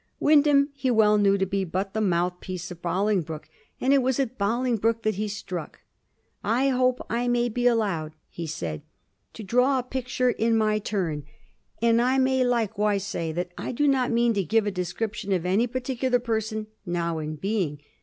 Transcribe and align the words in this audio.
Wyndham 0.19 0.69
he 0.73 0.89
well 0.89 1.19
knew 1.19 1.37
to 1.37 1.45
be 1.45 1.63
but 1.63 1.93
the 1.93 2.01
mouth 2.01 2.39
piece 2.39 2.71
of 2.71 2.81
Bolingbroke, 2.81 3.47
and 3.79 3.93
it 3.93 3.99
wajs 4.01 4.19
at 4.19 4.35
Boling 4.35 4.77
broke 4.77 5.03
that 5.03 5.13
he 5.13 5.27
struck. 5.27 5.81
*'I 6.43 6.69
hope 6.69 7.05
I 7.07 7.27
may 7.27 7.49
be 7.49 7.67
allowed," 7.67 8.15
he 8.27 8.45
s^d, 8.47 8.77
^^ 8.79 8.81
to 9.33 9.43
draw 9.43 9.77
a 9.77 9.83
picture 9.83 10.31
in 10.31 10.57
my 10.57 10.79
turn; 10.79 11.23
and 11.83 12.01
I 12.01 12.17
may 12.17 12.43
likewise 12.43 13.03
say 13.05 13.31
that 13.33 13.51
I 13.59 13.71
do 13.71 13.87
not 13.87 14.09
mean 14.09 14.33
to 14.33 14.43
give 14.43 14.65
a 14.65 14.71
description 14.71 15.33
of 15.33 15.45
any 15.45 15.67
par 15.67 15.81
ticular 15.81 16.23
person 16.23 16.65
now 16.83 17.19
in 17.19 17.35
being. 17.35 17.79